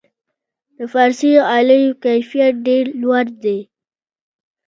[0.77, 3.59] د فارسي غالیو کیفیت ډیر لوړ دی.